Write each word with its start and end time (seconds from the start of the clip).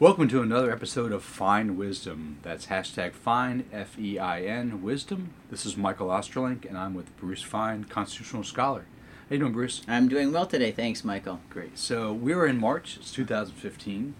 Welcome 0.00 0.28
to 0.28 0.42
another 0.42 0.70
episode 0.70 1.10
of 1.10 1.24
Fein 1.24 1.76
Wisdom. 1.76 2.38
That's 2.42 2.66
hashtag 2.66 3.14
Fein, 3.14 3.64
F 3.72 3.98
E 3.98 4.16
I 4.16 4.42
N, 4.42 4.80
Wisdom. 4.80 5.34
This 5.50 5.66
is 5.66 5.76
Michael 5.76 6.06
Ostrolenk, 6.06 6.64
and 6.64 6.78
I'm 6.78 6.94
with 6.94 7.16
Bruce 7.16 7.42
Fein, 7.42 7.82
constitutional 7.82 8.44
scholar. 8.44 8.84
How 9.28 9.34
you 9.34 9.40
doing, 9.40 9.52
Bruce? 9.52 9.82
I'm 9.88 10.06
doing 10.06 10.30
well 10.30 10.46
today, 10.46 10.70
thanks, 10.70 11.02
Michael. 11.02 11.40
Great. 11.50 11.76
So 11.76 12.12
we're 12.12 12.46
in 12.46 12.60
March, 12.60 12.96
it's 13.00 13.10
2015, 13.10 14.14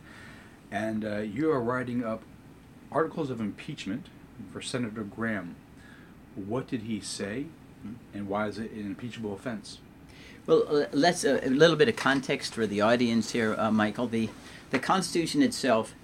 and 0.72 1.04
uh, 1.04 1.18
you 1.18 1.48
are 1.52 1.60
writing 1.60 2.04
up 2.04 2.24
articles 2.90 3.30
of 3.30 3.40
impeachment 3.40 4.06
for 4.52 4.60
Senator 4.60 5.04
Graham. 5.04 5.54
What 6.34 6.66
did 6.66 6.82
he 6.82 6.98
say, 7.00 7.46
and 8.12 8.26
why 8.26 8.48
is 8.48 8.58
it 8.58 8.72
an 8.72 8.80
impeachable 8.80 9.32
offense? 9.32 9.78
Well, 10.48 10.64
uh, 10.66 10.86
let's 10.92 11.26
uh, 11.26 11.40
a 11.42 11.50
little 11.50 11.76
bit 11.76 11.90
of 11.90 11.96
context 11.96 12.54
for 12.54 12.66
the 12.66 12.80
audience 12.80 13.32
here, 13.32 13.54
uh, 13.58 13.70
Michael. 13.70 14.06
The 14.06 14.30
the 14.70 14.78
Constitution 14.78 15.42
itself 15.42 15.94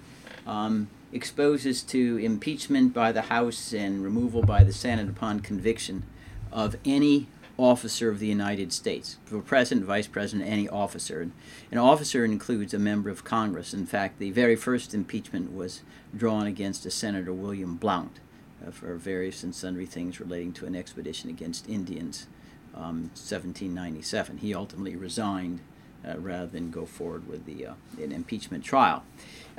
um, 0.45 0.87
exposes 1.11 1.81
to 1.81 2.19
impeachment 2.19 2.93
by 2.93 3.11
the 3.11 3.23
House 3.23 3.73
and 3.73 4.03
removal 4.03 4.43
by 4.43 4.63
the 4.63 4.71
Senate 4.71 5.09
upon 5.09 5.39
conviction 5.39 6.03
of 6.51 6.75
any 6.85 7.25
officer 7.57 8.07
of 8.07 8.19
the 8.19 8.27
United 8.27 8.71
States, 8.71 9.17
for 9.25 9.41
president, 9.41 9.87
vice 9.87 10.05
president, 10.05 10.47
any 10.47 10.69
officer. 10.69 11.21
And 11.21 11.31
an 11.71 11.79
officer 11.79 12.23
includes 12.23 12.71
a 12.71 12.77
member 12.77 13.09
of 13.09 13.23
Congress. 13.23 13.73
In 13.73 13.87
fact, 13.87 14.19
the 14.19 14.29
very 14.29 14.55
first 14.55 14.93
impeachment 14.93 15.55
was 15.55 15.81
drawn 16.15 16.45
against 16.45 16.85
a 16.85 16.91
Senator 16.91 17.33
William 17.33 17.77
Blount 17.77 18.19
uh, 18.63 18.69
for 18.69 18.93
various 18.93 19.41
and 19.41 19.55
sundry 19.55 19.87
things 19.87 20.19
relating 20.19 20.53
to 20.53 20.67
an 20.67 20.75
expedition 20.75 21.31
against 21.31 21.67
Indians, 21.67 22.27
um, 22.75 23.09
1797. 23.13 24.37
He 24.37 24.53
ultimately 24.53 24.95
resigned 24.95 25.61
uh, 26.07 26.17
rather 26.19 26.47
than 26.47 26.71
go 26.71 26.85
forward 26.85 27.27
with 27.27 27.45
the 27.45 27.65
uh, 27.67 27.73
an 28.01 28.11
impeachment 28.11 28.63
trial. 28.63 29.03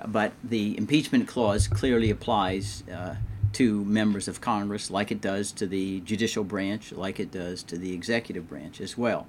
But 0.06 0.32
the 0.44 0.76
impeachment 0.76 1.26
clause 1.26 1.66
clearly 1.66 2.10
applies 2.10 2.84
uh, 2.92 3.16
to 3.54 3.84
members 3.84 4.28
of 4.28 4.40
Congress, 4.40 4.90
like 4.90 5.10
it 5.10 5.20
does 5.20 5.50
to 5.52 5.66
the 5.66 6.00
judicial 6.00 6.44
branch, 6.44 6.92
like 6.92 7.18
it 7.18 7.30
does 7.30 7.62
to 7.64 7.78
the 7.78 7.94
executive 7.94 8.48
branch 8.48 8.80
as 8.80 8.98
well. 8.98 9.26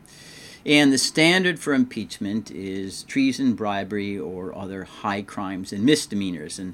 And 0.65 0.91
the 0.91 0.97
standard 0.97 1.59
for 1.59 1.73
impeachment 1.73 2.51
is 2.51 3.03
treason, 3.03 3.53
bribery, 3.53 4.19
or 4.19 4.53
other 4.53 4.83
high 4.83 5.21
crimes 5.21 5.71
and 5.71 5.85
misdemeanors. 5.85 6.59
And 6.59 6.73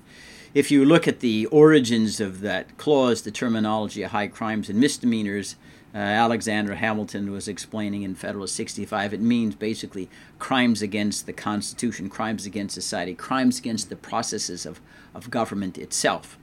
if 0.56 0.72
you 0.72 0.84
look 0.84 1.08
at 1.08 1.20
the 1.20 1.46
origins 1.48 2.20
of 2.20 2.42
that 2.42 2.76
clause, 2.78 3.22
the 3.22 3.30
terminology 3.30 4.02
of 4.02 4.10
high 4.10 4.28
crimes 4.28 4.68
and 4.68 4.80
misdemeanors, 4.80 5.56
uh, 5.94 5.98
Alexander 5.98 6.76
Hamilton 6.76 7.32
was 7.32 7.48
explaining 7.48 8.02
in 8.02 8.16
Federalist 8.16 8.56
65, 8.56 9.14
it 9.14 9.22
means 9.22 9.56
basically 9.56 10.10
crimes 10.40 10.82
against 10.82 11.26
the 11.26 11.34
Constitution, 11.34 12.10
crimes 12.10 12.46
against 12.46 12.74
society, 12.74 13.14
crimes 13.14 13.60
against 13.60 13.90
the 13.90 13.96
processes 13.96 14.66
of, 14.66 14.82
of 15.14 15.30
government 15.30 15.78
itself. 15.78 16.38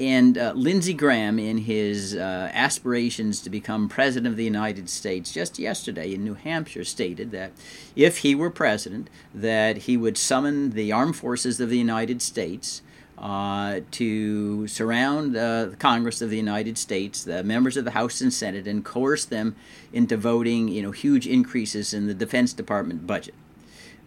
And 0.00 0.38
uh, 0.38 0.54
Lindsey 0.56 0.94
Graham, 0.94 1.38
in 1.38 1.58
his 1.58 2.16
uh, 2.16 2.50
aspirations 2.54 3.42
to 3.42 3.50
become 3.50 3.86
president 3.86 4.32
of 4.32 4.38
the 4.38 4.44
United 4.44 4.88
States, 4.88 5.30
just 5.30 5.58
yesterday 5.58 6.14
in 6.14 6.24
New 6.24 6.34
Hampshire, 6.34 6.84
stated 6.84 7.32
that 7.32 7.52
if 7.94 8.18
he 8.18 8.34
were 8.34 8.48
president, 8.48 9.10
that 9.34 9.78
he 9.78 9.98
would 9.98 10.16
summon 10.16 10.70
the 10.70 10.90
armed 10.90 11.16
forces 11.16 11.60
of 11.60 11.68
the 11.68 11.76
United 11.76 12.22
States 12.22 12.80
uh, 13.20 13.80
to 13.90 14.66
surround 14.66 15.36
uh, 15.36 15.66
the 15.66 15.76
Congress 15.76 16.22
of 16.22 16.30
the 16.30 16.38
United 16.38 16.78
States, 16.78 17.22
the 17.22 17.44
members 17.44 17.76
of 17.76 17.84
the 17.84 17.90
House 17.90 18.22
and 18.22 18.32
Senate, 18.32 18.66
and 18.66 18.82
coerce 18.82 19.26
them 19.26 19.54
into 19.92 20.16
voting, 20.16 20.68
you 20.68 20.80
know, 20.80 20.90
huge 20.90 21.26
increases 21.26 21.92
in 21.92 22.06
the 22.06 22.14
Defense 22.14 22.54
Department 22.54 23.06
budget. 23.06 23.34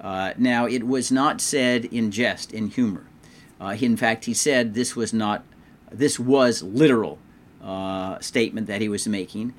Uh, 0.02 0.34
now, 0.36 0.66
it 0.66 0.88
was 0.88 1.12
not 1.12 1.42
said 1.42 1.86
in 1.86 2.10
jest, 2.10 2.52
in 2.52 2.70
humor. 2.70 3.06
Uh, 3.62 3.78
in 3.80 3.96
fact, 3.96 4.26
he 4.26 4.34
said 4.34 4.74
this 4.74 4.96
was 4.96 5.14
not, 5.14 5.44
this 5.92 6.20
was 6.20 6.64
literal 6.64 7.20
uh, 7.64 8.18
statement 8.20 8.66
that 8.66 8.82
he 8.82 8.90
was 8.90 9.08
making. 9.08 9.54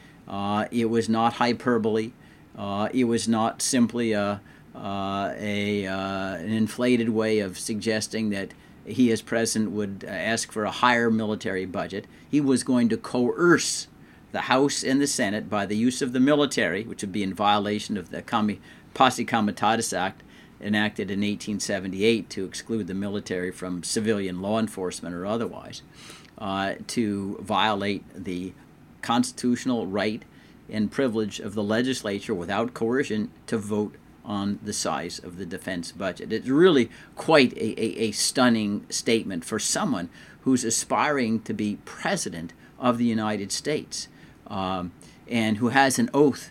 It 0.73 0.91
was 0.91 1.09
not 1.09 1.35
hyperbole. 1.35 2.11
it 2.59 3.05
was 3.05 3.29
not 3.29 3.63
simply 3.63 4.13
a, 4.13 4.41
a 4.75 5.85
an 5.87 6.51
inflated 6.51 7.11
way 7.11 7.39
of 7.39 7.57
suggesting 7.57 8.31
that 8.31 8.53
he, 8.87 9.11
as 9.13 9.23
president, 9.23 9.73
would 9.73 10.05
uh, 10.07 10.11
ask 10.11 10.53
for 10.53 10.65
a 10.65 10.71
higher 10.71 11.11
military 11.11 11.67
budget. 11.67 12.07
He 12.31 12.41
was 12.41 12.65
going 12.65 12.89
to 12.91 12.97
coerce 12.97 13.89
the 14.33 14.43
House 14.43 14.83
and 14.83 15.01
the 15.01 15.07
Senate 15.07 15.49
by 15.49 15.65
the 15.65 15.77
use 15.77 16.03
of 16.03 16.13
the 16.13 16.21
military, 16.21 16.83
which 16.85 17.03
would 17.03 17.13
be 17.13 17.23
in 17.23 17.35
violation 17.35 17.97
of 17.97 18.11
the 18.11 18.23
Posse 18.93 19.25
Comitatus 19.25 19.93
Act 19.93 20.23
enacted 20.61 21.11
in 21.11 21.21
1878 21.21 22.31
to 22.31 22.45
exclude 22.45 22.87
the 22.87 22.95
military 22.95 23.51
from 23.51 23.83
civilian 23.83 24.41
law 24.41 24.59
enforcement 24.59 25.15
or 25.15 25.27
otherwise, 25.27 25.83
uh, 26.39 26.75
to 26.87 27.39
violate 27.43 28.03
the 28.15 28.53
constitutional 29.03 29.87
right 29.87 30.25
and 30.69 30.91
privilege 30.91 31.41
of 31.41 31.55
the 31.55 31.63
legislature 31.63 32.35
without 32.35 32.75
coercion 32.75 33.31
to 33.47 33.59
vote 33.59 33.95
on 34.25 34.59
the 34.63 34.73
size 34.73 35.19
of 35.19 35.37
the 35.37 35.47
defense 35.47 35.93
budget. 35.93 36.33
It's 36.33 36.49
really 36.49 36.91
quite 37.17 37.53
a, 37.55 37.81
a, 37.81 38.09
a, 38.09 38.11
stunning 38.13 38.87
statement 38.89 39.45
for 39.45 39.59
someone 39.59 40.09
who's 40.43 40.65
aspiring 40.65 41.41
to 41.43 41.53
be 41.53 41.79
president 41.85 42.53
of 42.79 42.99
the 42.99 43.05
United 43.05 43.53
States 43.53 44.09
um, 44.47 44.93
and 45.29 45.59
who 45.59 45.69
has 45.69 45.99
an 45.99 46.11
oath 46.15 46.51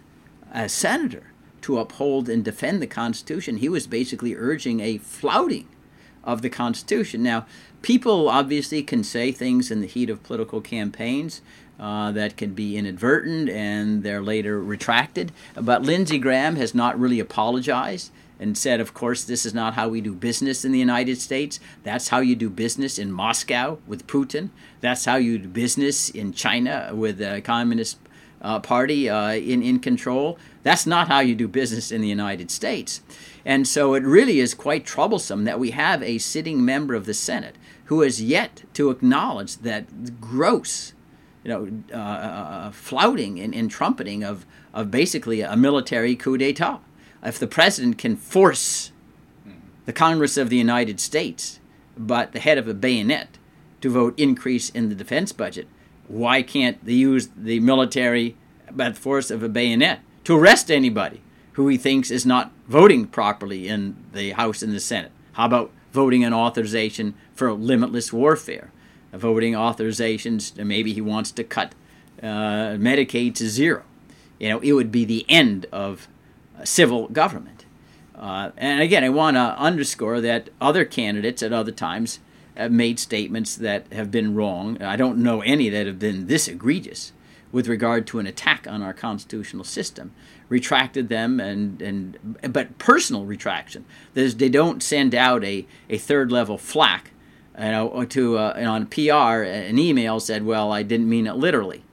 as 0.51 0.72
senator 0.72 1.31
to 1.62 1.79
uphold 1.79 2.29
and 2.29 2.44
defend 2.44 2.81
the 2.81 2.88
Constitution. 2.88 3.57
He 3.57 3.69
was 3.69 3.88
basically 3.88 4.35
urging 4.35 4.79
a 4.79 4.97
flouting 4.97 5.67
of 6.23 6.41
the 6.41 6.50
Constitution. 6.50 7.23
Now, 7.23 7.45
people 7.81 8.29
obviously 8.29 8.84
can 8.84 9.03
say 9.03 9.31
things 9.31 9.69
in 9.69 9.81
the 9.81 9.88
heat 9.88 10.09
of 10.09 10.23
political 10.23 10.61
campaigns 10.61 11.41
uh, 11.79 12.11
that 12.11 12.38
can 12.38 12.53
be 12.53 12.78
inadvertent 12.78 13.50
and 13.50 14.03
they're 14.03 14.22
later 14.22 14.62
retracted. 14.62 15.31
But 15.56 15.83
Lindsey 15.83 16.17
Graham 16.17 16.56
has 16.56 16.73
not 16.73 17.00
really 17.00 17.19
apologized 17.19 18.12
and 18.39 18.57
said, 18.57 18.79
of 18.79 18.94
course, 18.94 19.23
this 19.23 19.45
is 19.45 19.53
not 19.53 19.75
how 19.75 19.88
we 19.88 20.01
do 20.01 20.13
business 20.13 20.66
in 20.66 20.72
the 20.72 20.79
United 20.79 21.19
States. 21.19 21.59
That's 21.83 22.09
how 22.09 22.19
you 22.19 22.35
do 22.35 22.50
business 22.50 22.97
in 23.00 23.12
Moscow 23.12 23.78
with 23.88 24.07
Putin. 24.07 24.50
That's 24.81 25.06
how 25.06 25.16
you 25.16 25.38
do 25.38 25.47
business 25.47 26.09
in 26.09 26.33
China 26.33 26.91
with 26.94 27.19
the 27.19 27.41
Communist 27.41 27.97
uh, 28.43 28.59
Party 28.59 29.09
uh, 29.09 29.33
in, 29.33 29.63
in 29.63 29.79
control. 29.79 30.37
That's 30.63 30.85
not 30.85 31.07
how 31.07 31.19
you 31.19 31.35
do 31.35 31.47
business 31.47 31.91
in 31.91 32.01
the 32.01 32.07
United 32.07 32.51
States. 32.51 33.01
And 33.45 33.67
so 33.67 33.93
it 33.93 34.03
really 34.03 34.39
is 34.39 34.53
quite 34.53 34.85
troublesome 34.85 35.43
that 35.45 35.59
we 35.59 35.71
have 35.71 36.03
a 36.03 36.17
sitting 36.17 36.63
member 36.63 36.93
of 36.95 37.05
the 37.05 37.13
Senate 37.13 37.55
who 37.85 38.01
has 38.01 38.21
yet 38.21 38.63
to 38.73 38.89
acknowledge 38.89 39.57
that 39.57 40.21
gross 40.21 40.93
you 41.43 41.49
know, 41.49 41.69
uh, 41.93 41.97
uh, 41.97 42.71
flouting 42.71 43.39
and, 43.39 43.53
and, 43.53 43.69
trumpeting 43.69 44.23
of, 44.23 44.45
of 44.73 44.89
basically 44.89 45.41
a 45.41 45.57
military 45.57 46.15
coup 46.15 46.37
d'etat. 46.37 46.79
If 47.21 47.37
the 47.37 47.47
president 47.47 47.97
can 47.97 48.15
force 48.15 48.91
the 49.85 49.93
Congress 49.93 50.37
of 50.37 50.49
the 50.49 50.57
United 50.57 51.01
States, 51.01 51.59
but 51.97 52.31
the 52.31 52.39
head 52.39 52.57
of 52.57 52.67
a 52.67 52.73
bayonet, 52.73 53.37
to 53.81 53.89
vote 53.89 54.17
increase 54.17 54.69
in 54.69 54.87
the 54.87 54.95
defense 54.95 55.33
budget, 55.33 55.67
why 56.13 56.41
can't 56.41 56.84
they 56.85 56.94
use 56.94 57.29
the 57.35 57.59
military 57.59 58.35
by 58.72 58.90
the 58.90 58.96
force 58.96 59.31
of 59.31 59.44
a 59.44 59.50
bayonet 59.50 60.00
to 60.24 60.38
arrest 60.38 60.72
anybody 60.72 61.22
who 61.53 61.68
he 61.68 61.78
thinks 61.78 62.09
is 62.09 62.25
not 62.25 62.51
voting 62.68 63.06
properly 63.06 63.68
in 63.68 63.96
the 64.13 64.31
House 64.31 64.62
and 64.62 64.74
the 64.74 64.79
Senate? 64.79 65.12
How 65.34 65.46
about 65.46 65.72
voting 65.91 66.24
an 66.24 66.34
authorization 66.34 67.13
for 67.34 67.51
limitless 67.53 68.12
warfare? 68.13 68.72
voting 69.13 69.53
authorizations. 69.53 70.56
Maybe 70.63 70.94
he 70.94 71.01
wants 71.01 71.31
to 71.31 71.44
cut 71.44 71.74
uh, 72.22 72.75
Medicaid 72.78 73.35
to 73.35 73.50
zero. 73.50 73.84
You 74.40 74.50
know, 74.50 74.59
it 74.59 74.74
would 74.74 74.91
be 74.91 75.06
the 75.06 75.25
end 75.30 75.66
of 75.72 76.07
civil 76.63 77.07
government. 77.07 77.66
Uh, 78.16 78.51
and 78.57 78.81
again, 78.81 79.03
I 79.03 79.09
want 79.09 79.35
to 79.35 79.57
underscore 79.57 80.22
that 80.22 80.50
other 80.59 80.85
candidates 80.85 81.44
at 81.44 81.54
other 81.54 81.71
times 81.71 82.19
made 82.69 83.00
statements 83.00 83.55
that 83.55 83.91
have 83.91 84.11
been 84.11 84.35
wrong. 84.35 84.81
I 84.81 84.95
don't 84.95 85.17
know 85.17 85.41
any 85.41 85.69
that 85.69 85.88
have 85.88 86.00
been 86.00 86.27
this 86.27 86.47
egregious 86.47 87.13
with 87.51 87.67
regard 87.67 88.07
to 88.07 88.19
an 88.19 88.27
attack 88.27 88.67
on 88.67 88.81
our 88.81 88.94
constitutional 88.94 89.63
system. 89.63 90.11
Retracted 90.50 91.09
them, 91.09 91.39
and, 91.39 91.81
and 91.81 92.38
but 92.53 92.77
personal 92.77 93.25
retraction. 93.25 93.85
There's, 94.13 94.35
they 94.35 94.50
don't 94.50 94.83
send 94.83 95.15
out 95.15 95.44
a, 95.44 95.65
a 95.89 95.97
third 95.97 96.31
level 96.31 96.57
flack 96.57 97.11
you 97.57 97.65
know, 97.65 98.05
to 98.05 98.38
uh, 98.38 98.63
on 98.67 98.88
PR, 98.88 99.44
an 99.44 99.79
email 99.79 100.19
said, 100.19 100.45
"Well, 100.45 100.71
I 100.71 100.83
didn't 100.83 101.09
mean 101.09 101.27
it 101.27 101.35
literally. 101.35 101.83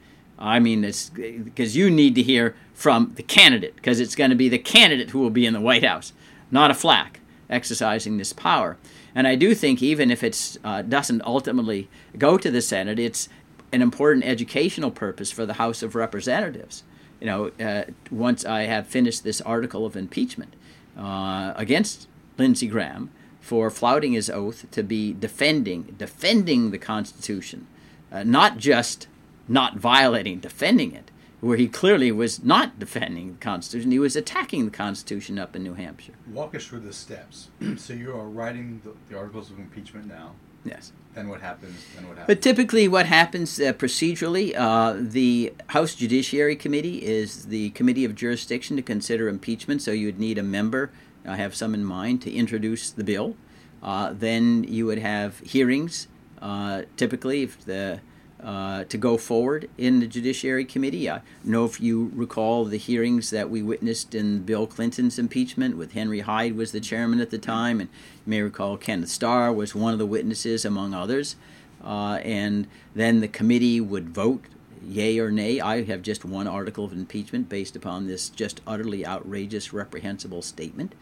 I 0.41 0.59
mean 0.59 0.85
it's 0.85 1.11
because 1.11 1.77
you 1.77 1.91
need 1.91 2.15
to 2.15 2.23
hear 2.23 2.57
from 2.73 3.13
the 3.17 3.23
candidate 3.23 3.77
because 3.77 4.01
it's 4.01 4.15
going 4.15 4.31
to 4.31 4.37
be 4.37 4.49
the 4.49 4.59
candidate 4.59 5.11
who 5.11 5.19
will 5.19 5.31
be 5.31 5.45
in 5.45 5.53
the 5.53 5.61
White 5.61 5.85
House, 5.85 6.15
not 6.51 6.71
a 6.71 6.75
flack 6.75 7.20
exercising 7.51 8.17
this 8.17 8.33
power." 8.33 8.77
And 9.15 9.27
I 9.27 9.35
do 9.35 9.55
think 9.55 9.83
even 9.83 10.11
if 10.11 10.23
it 10.23 10.57
uh, 10.65 10.83
doesn't 10.83 11.23
ultimately 11.23 11.89
go 12.17 12.39
to 12.39 12.51
the 12.51 12.63
Senate, 12.63 12.99
it's 12.99 13.29
an 13.73 13.83
important 13.83 14.25
educational 14.25 14.91
purpose 14.91 15.31
for 15.31 15.45
the 15.45 15.55
House 15.55 15.83
of 15.83 15.95
Representatives. 15.95 16.85
You 17.21 17.27
know, 17.27 17.51
uh, 17.61 17.85
once 18.11 18.45
I 18.45 18.63
have 18.63 18.87
finished 18.87 19.25
this 19.25 19.41
article 19.43 19.85
of 19.85 19.97
impeachment 19.97 20.55
uh, 20.97 21.53
against 21.57 22.09
Lindsey 22.39 22.67
Graham, 22.67 23.11
for 23.41 23.71
flouting 23.71 24.13
his 24.13 24.31
oath 24.31 24.71
to 24.71 24.83
be 24.83 25.13
defending 25.13 25.95
defending 25.99 26.71
the 26.71 26.79
Constitution, 26.79 27.67
uh, 28.13 28.23
not 28.23 28.59
just 28.59 29.09
not 29.49 29.77
violating, 29.77 30.39
defending 30.39 30.93
it, 30.93 31.10
where 31.41 31.57
he 31.57 31.69
clearly 31.69 32.13
was 32.13 32.45
not 32.45 32.79
defending 32.79 33.33
the 33.33 33.39
Constitution. 33.39 33.91
He 33.91 33.99
was 33.99 34.17
attacking 34.17 34.67
the 34.67 34.71
Constitution 34.71 35.39
up 35.39 35.57
in 35.57 35.63
New 35.63 35.75
Hampshire. 35.75 36.15
Walk 36.33 36.55
us 36.55 36.67
through 36.67 36.81
the 36.81 36.93
steps. 36.93 37.49
so 37.77 37.93
you 37.93 38.13
are 38.13 38.29
writing 38.29 38.81
the, 38.85 38.93
the 39.09 39.19
articles 39.19 39.51
of 39.51 39.59
impeachment 39.59 40.07
now. 40.07 40.33
Yes. 40.65 40.93
Then 41.15 41.29
what 41.29 41.41
happens? 41.41 41.75
Then 41.95 42.07
what 42.07 42.19
happens? 42.19 42.27
But 42.27 42.43
typically, 42.43 42.87
what 42.87 43.07
happens 43.07 43.59
uh, 43.59 43.73
procedurally, 43.73 44.55
uh, 44.57 44.95
the 44.99 45.55
House 45.69 45.95
Judiciary 45.95 46.55
Committee 46.55 47.03
is 47.05 47.47
the 47.47 47.71
committee 47.71 48.05
of 48.05 48.15
jurisdiction 48.15 48.77
to 48.77 48.83
consider 48.83 49.29
impeachment. 49.29 49.81
So 49.83 49.91
you 49.91 50.07
would 50.07 50.21
need 50.21 50.37
a 50.37 50.43
member. 50.43 50.91
I 51.27 51.37
have 51.37 51.55
some 51.55 51.75
in 51.75 51.85
mind 51.85 52.23
to 52.23 52.33
introduce 52.33 52.91
the 52.91 53.05
bill. 53.05 53.37
Uh, 53.83 54.13
then 54.13 54.65
you 54.65 54.87
would 54.87 54.99
have 54.99 55.41
hearings. 55.41 56.09
Uh, 56.41 56.83
typically, 56.97 57.43
if 57.43 57.65
the 57.65 58.01
uh, 58.43 58.85
to 58.85 58.99
go 58.99 59.17
forward 59.17 59.69
in 59.77 60.01
the 60.01 60.07
Judiciary 60.07 60.65
Committee. 60.65 61.11
I 61.11 61.23
know 61.45 61.65
if 61.65 61.81
you 61.81 62.11
recall 62.15 62.65
the 62.65 62.79
hearings 62.79 63.31
that 63.31 63.51
we 63.51 63.63
witnessed 63.63 64.15
in 64.15 64.43
Bill 64.43 64.67
Clinton's 64.67 65.19
impeachment 65.19 65.77
with 65.77 65.93
Henry 65.93 66.21
Hyde 66.21 66.57
was 66.57 66.73
the 66.73 66.81
chairman 66.81 67.21
at 67.21 67.31
the 67.31 67.39
time, 67.39 67.81
and 67.81 67.89
you 68.27 68.31
may 68.31 68.43
recall 68.43 68.77
Kenneth 68.77 69.11
Starr 69.11 69.53
was 69.53 69.75
one 69.75 69.93
of 69.93 69.99
the 69.99 70.07
witnesses 70.07 70.65
among 70.65 70.95
others. 70.95 71.37
Uh, 71.83 72.21
and 72.25 72.67
then 72.95 73.21
the 73.21 73.29
committee 73.29 73.81
would 73.81 74.11
vote 74.11 74.45
yay 74.83 75.19
or 75.19 75.31
nay. 75.31 75.61
I 75.61 75.85
have 75.85 76.03
just 76.03 76.25
one 76.25 76.47
article 76.47 76.85
of 76.85 76.93
impeachment 76.93 77.49
based 77.49 77.77
upon 77.77 78.07
this 78.07 78.29
just 78.29 78.61
utterly 78.67 79.07
outrageous, 79.07 79.73
reprehensible 79.73 80.43
statement. 80.43 80.95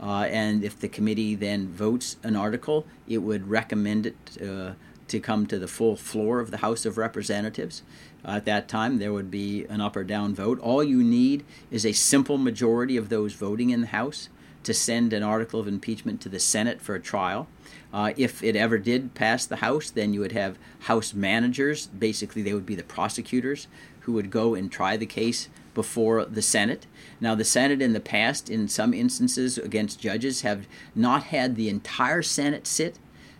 Uh, 0.00 0.28
and 0.30 0.62
if 0.62 0.78
the 0.78 0.88
committee 0.88 1.34
then 1.34 1.68
votes 1.68 2.16
an 2.22 2.36
article, 2.36 2.86
it 3.08 3.18
would 3.18 3.48
recommend 3.48 4.06
it 4.06 4.16
uh, 4.40 4.72
to 5.08 5.20
come 5.20 5.46
to 5.46 5.58
the 5.58 5.68
full 5.68 5.96
floor 5.96 6.40
of 6.40 6.50
the 6.50 6.58
House 6.58 6.84
of 6.86 6.98
Representatives. 6.98 7.82
At 8.24 8.44
that 8.46 8.68
time, 8.68 8.98
there 8.98 9.12
would 9.12 9.30
be 9.30 9.64
an 9.66 9.80
up 9.80 9.96
or 9.96 10.04
down 10.04 10.34
vote. 10.34 10.58
All 10.60 10.82
you 10.82 11.02
need 11.02 11.44
is 11.70 11.86
a 11.86 11.92
simple 11.92 12.38
majority 12.38 12.96
of 12.96 13.08
those 13.08 13.34
voting 13.34 13.70
in 13.70 13.80
the 13.80 13.86
House 13.88 14.28
to 14.64 14.74
send 14.74 15.12
an 15.12 15.22
article 15.22 15.60
of 15.60 15.68
impeachment 15.68 16.20
to 16.20 16.28
the 16.28 16.38
Senate 16.40 16.80
for 16.80 16.94
a 16.94 17.00
trial. 17.00 17.48
Uh, 17.92 18.12
if 18.16 18.42
it 18.42 18.56
ever 18.56 18.76
did 18.76 19.14
pass 19.14 19.46
the 19.46 19.56
House, 19.56 19.90
then 19.90 20.12
you 20.12 20.20
would 20.20 20.32
have 20.32 20.58
House 20.80 21.14
managers. 21.14 21.86
Basically, 21.86 22.42
they 22.42 22.52
would 22.52 22.66
be 22.66 22.74
the 22.74 22.82
prosecutors 22.82 23.66
who 24.00 24.12
would 24.12 24.30
go 24.30 24.54
and 24.54 24.70
try 24.70 24.96
the 24.96 25.06
case 25.06 25.48
before 25.74 26.24
the 26.24 26.42
Senate. 26.42 26.86
Now, 27.20 27.34
the 27.34 27.44
Senate 27.44 27.80
in 27.80 27.92
the 27.92 28.00
past, 28.00 28.50
in 28.50 28.68
some 28.68 28.92
instances 28.92 29.58
against 29.58 30.00
judges, 30.00 30.42
have 30.42 30.66
not 30.94 31.24
had 31.24 31.54
the 31.54 31.68
entire 31.68 32.20
Senate 32.20 32.66
sit 32.66 32.98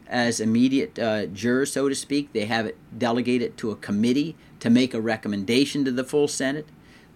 as 0.08 0.40
immediate 0.40 0.98
uh, 0.98 1.26
jurors, 1.26 1.72
so 1.72 1.88
to 1.88 1.94
speak. 1.94 2.32
They 2.32 2.46
have 2.46 2.66
it 2.66 2.76
delegated 2.96 3.56
to 3.58 3.70
a 3.70 3.76
committee 3.76 4.36
to 4.60 4.70
make 4.70 4.94
a 4.94 5.00
recommendation 5.00 5.84
to 5.84 5.92
the 5.92 6.04
full 6.04 6.28
Senate, 6.28 6.66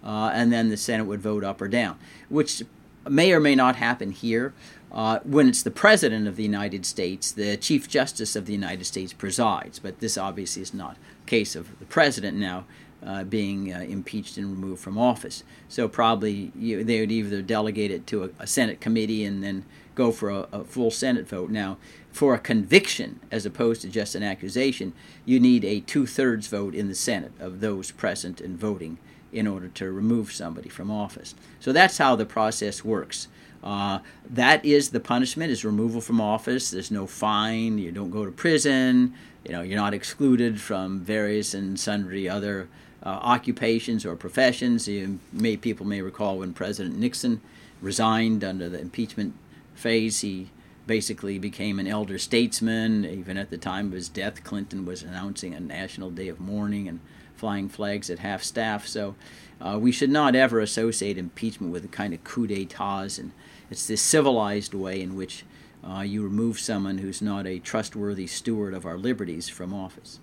uh, 0.03 0.31
and 0.33 0.51
then 0.53 0.69
the 0.69 0.77
Senate 0.77 1.05
would 1.05 1.21
vote 1.21 1.43
up 1.43 1.61
or 1.61 1.67
down, 1.67 1.97
which 2.29 2.63
may 3.09 3.33
or 3.33 3.39
may 3.39 3.55
not 3.55 3.75
happen 3.77 4.11
here. 4.11 4.53
Uh, 4.91 5.19
when 5.23 5.49
it's 5.49 5.63
the 5.63 5.71
President 5.71 6.27
of 6.27 6.35
the 6.35 6.43
United 6.43 6.85
States, 6.85 7.31
the 7.31 7.57
Chief 7.57 7.89
Justice 7.89 8.35
of 8.35 8.45
the 8.45 8.53
United 8.53 8.85
States 8.85 9.11
presides, 9.11 9.79
but 9.79 9.99
this 9.99 10.19
obviously 10.19 10.61
is 10.61 10.71
not 10.71 10.97
a 11.23 11.25
case 11.25 11.55
of 11.55 11.79
the 11.79 11.85
President 11.85 12.37
now. 12.37 12.65
Uh, 13.05 13.21
being 13.25 13.73
uh, 13.73 13.79
impeached 13.79 14.37
and 14.37 14.49
removed 14.49 14.81
from 14.81 14.97
office. 14.97 15.43
So 15.67 15.89
probably 15.89 16.53
you, 16.55 16.85
they 16.85 17.01
would 17.01 17.11
either 17.11 17.41
delegate 17.41 17.91
it 17.91 18.07
to 18.07 18.23
a, 18.23 18.29
a 18.39 18.47
Senate 18.47 18.79
committee 18.79 19.25
and 19.25 19.43
then 19.43 19.65
go 19.93 20.11
for 20.11 20.29
a, 20.29 20.47
a, 20.53 20.63
full 20.63 20.89
Senate 20.89 21.27
vote. 21.27 21.49
Now, 21.49 21.77
for 22.13 22.33
a 22.33 22.39
conviction 22.39 23.19
as 23.29 23.45
opposed 23.45 23.81
to 23.81 23.89
just 23.89 24.15
an 24.15 24.23
accusation, 24.23 24.93
you 25.25 25.37
need 25.37 25.65
a 25.65 25.81
two 25.81 26.05
thirds 26.05 26.47
vote 26.47 26.73
in 26.73 26.87
the 26.87 26.95
Senate 26.95 27.33
of 27.41 27.59
those 27.59 27.91
present 27.91 28.39
and 28.39 28.57
voting 28.57 28.97
in 29.33 29.47
order 29.47 29.67
to 29.67 29.91
remove 29.91 30.31
somebody 30.31 30.69
from 30.69 30.89
office. 30.89 31.35
So 31.59 31.73
that's 31.73 31.97
how 31.97 32.15
the 32.15 32.25
process 32.25 32.85
works. 32.85 33.27
Uh, 33.63 33.99
that 34.29 34.63
is 34.63 34.91
the 34.91 34.99
punishment 34.99 35.51
is 35.51 35.65
removal 35.65 35.99
from 35.99 36.21
office. 36.21 36.71
There's 36.71 36.91
no 36.91 37.07
fine. 37.07 37.77
You 37.77 37.91
don't 37.91 38.11
go 38.11 38.25
to 38.25 38.31
prison. 38.31 39.13
You 39.45 39.51
know 39.51 39.61
you're 39.61 39.79
not 39.79 39.93
excluded 39.93 40.61
from 40.61 41.01
various 41.01 41.53
and 41.53 41.77
sundry 41.79 42.29
other 42.29 42.69
uh, 43.05 43.09
occupations 43.09 44.05
or 44.05 44.15
professions. 44.15 44.87
You 44.87 45.19
may 45.31 45.57
people 45.57 45.85
may 45.85 46.01
recall 46.01 46.39
when 46.39 46.53
President 46.53 46.97
Nixon 46.97 47.41
resigned 47.81 48.43
under 48.43 48.69
the 48.69 48.79
impeachment 48.79 49.35
phase. 49.75 50.21
He 50.21 50.49
basically 50.87 51.37
became 51.37 51.79
an 51.79 51.87
elder 51.87 52.17
statesman. 52.17 53.05
Even 53.05 53.37
at 53.37 53.49
the 53.49 53.57
time 53.57 53.87
of 53.87 53.93
his 53.93 54.09
death, 54.09 54.43
Clinton 54.43 54.85
was 54.85 55.03
announcing 55.03 55.53
a 55.53 55.59
national 55.59 56.09
day 56.09 56.27
of 56.27 56.39
mourning 56.39 56.87
and 56.87 56.99
flying 57.35 57.67
flags 57.67 58.09
at 58.09 58.19
half 58.19 58.43
staff. 58.43 58.87
So 58.87 59.15
uh, 59.59 59.77
we 59.79 59.91
should 59.91 60.09
not 60.09 60.35
ever 60.35 60.59
associate 60.59 61.17
impeachment 61.17 61.73
with 61.73 61.83
a 61.85 61.89
kind 61.89 62.13
of 62.13 62.23
coup 62.23 62.47
d'etats. 62.47 63.17
And 63.17 63.31
it's 63.69 63.87
this 63.87 64.01
civilized 64.01 64.73
way 64.73 65.01
in 65.01 65.15
which 65.15 65.43
uh, 65.85 66.01
you 66.01 66.23
remove 66.23 66.59
someone 66.59 66.99
who's 66.99 67.21
not 67.21 67.45
a 67.45 67.59
trustworthy 67.59 68.27
steward 68.27 68.73
of 68.73 68.85
our 68.85 68.97
liberties 68.97 69.49
from 69.49 69.73
office. 69.73 70.19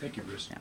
Thank 0.00 0.16
you, 0.16 0.22
Bruce. 0.22 0.48
Yeah. 0.50 0.58